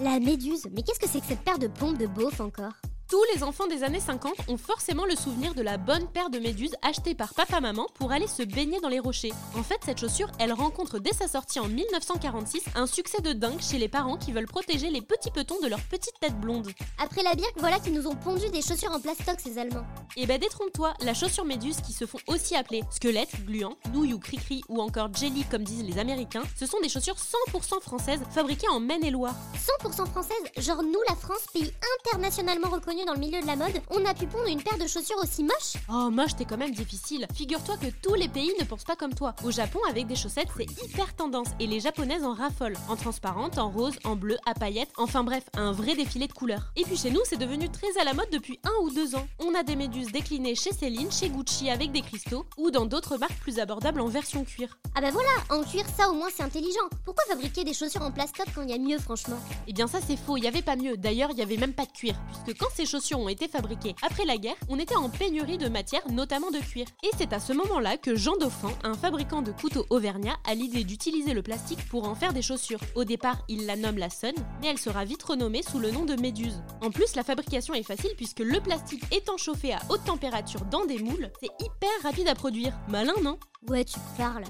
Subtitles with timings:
[0.00, 2.70] La méduse, mais qu'est-ce que c'est que cette paire de pompes de beauf encore?
[3.10, 6.38] Tous les enfants des années 50 ont forcément le souvenir de la bonne paire de
[6.38, 9.32] méduses achetée par papa-maman pour aller se baigner dans les rochers.
[9.56, 13.60] En fait, cette chaussure, elle rencontre dès sa sortie en 1946 un succès de dingue
[13.60, 16.70] chez les parents qui veulent protéger les petits petons de leur petite tête blonde.
[17.02, 19.86] Après la bière, voilà qu'ils nous ont pondu des chaussures en plastoc, ces Allemands.
[20.16, 24.18] Et bah détrompe-toi, la chaussure méduse qui se font aussi appeler squelette, gluant, nouille ou
[24.18, 27.16] cri-cri ou encore jelly comme disent les Américains, ce sont des chaussures
[27.52, 29.34] 100% françaises fabriquées en Maine-et-Loire.
[29.82, 33.80] 100% françaises Genre nous, la France, pays internationalement reconnu dans le milieu de la mode,
[33.90, 36.74] on a pu pondre une paire de chaussures aussi moche Oh, moche, t'es quand même
[36.74, 37.26] difficile.
[37.34, 39.34] Figure-toi que tous les pays ne pensent pas comme toi.
[39.44, 42.76] Au Japon, avec des chaussettes, c'est hyper tendance et les japonaises en raffolent.
[42.88, 46.72] En transparente, en rose, en bleu, à paillettes, enfin bref, un vrai défilé de couleurs.
[46.76, 49.26] Et puis chez nous, c'est devenu très à la mode depuis un ou deux ans.
[49.38, 53.18] On a des méduses déclinées chez Céline, chez Gucci avec des cristaux ou dans d'autres
[53.18, 54.78] marques plus abordables en version cuir.
[54.94, 56.88] Ah bah voilà, en cuir, ça au moins c'est intelligent.
[57.04, 59.38] Pourquoi fabriquer des chaussures en plastoc quand il y a mieux, franchement?
[59.66, 60.96] Eh bien ça c'est faux, il y avait pas mieux.
[60.96, 63.94] D'ailleurs, il y avait même pas de cuir, puisque quand ces chaussures ont été fabriquées
[64.02, 66.86] après la guerre, on était en pénurie de matières, notamment de cuir.
[67.02, 70.84] Et c'est à ce moment-là que Jean Dauphin, un fabricant de couteaux auvergnat, a l'idée
[70.84, 72.80] d'utiliser le plastique pour en faire des chaussures.
[72.94, 76.04] Au départ, il la nomme la Sun, mais elle sera vite renommée sous le nom
[76.04, 76.62] de Méduse.
[76.80, 80.84] En plus, la fabrication est facile puisque le plastique étant chauffé à haute température dans
[80.84, 82.72] des moules, c'est hyper rapide à produire.
[82.88, 83.38] Malin, non?
[83.68, 84.44] Ouais, tu parles.